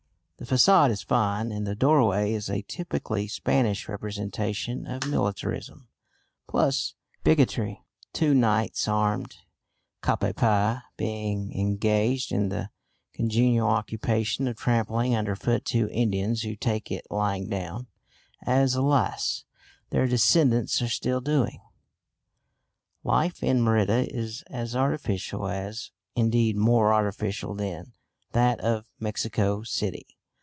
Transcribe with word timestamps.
The 0.43 0.55
façade 0.55 0.89
is 0.89 1.03
fine, 1.03 1.51
and 1.51 1.67
the 1.67 1.75
doorway 1.75 2.33
is 2.33 2.49
a 2.49 2.63
typically 2.63 3.27
Spanish 3.27 3.87
representation 3.87 4.87
of 4.87 5.05
militarism 5.07 5.87
plus 6.47 6.95
bigotry 7.23 7.83
two 8.11 8.33
knights, 8.33 8.87
armed 8.87 9.35
cap 10.01 10.21
à 10.21 10.35
pie, 10.35 10.81
being 10.97 11.51
engaged 11.53 12.31
in 12.31 12.49
the 12.49 12.71
congenial 13.13 13.67
occupation 13.67 14.47
of 14.47 14.57
trampling 14.57 15.15
underfoot 15.15 15.63
two 15.63 15.87
Indians 15.89 16.41
who 16.41 16.55
"take 16.55 16.89
it 16.91 17.05
lying 17.11 17.47
down," 17.47 17.85
as, 18.43 18.73
alas! 18.73 19.45
their 19.91 20.07
descendants 20.07 20.81
are 20.81 20.89
still 20.89 21.21
doing. 21.21 21.61
Life 23.03 23.43
in 23.43 23.61
Merida 23.61 24.11
is 24.11 24.41
as 24.49 24.75
artificial 24.75 25.47
as 25.47 25.91
indeed 26.15 26.57
more 26.57 26.91
artificial 26.91 27.53
than 27.53 27.93
that 28.31 28.59
of 28.61 28.87
Mexico 28.99 29.61
City. 29.61 30.07